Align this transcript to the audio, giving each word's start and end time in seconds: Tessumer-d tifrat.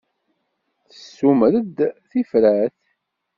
Tessumer-d 0.89 1.77
tifrat. 2.09 2.75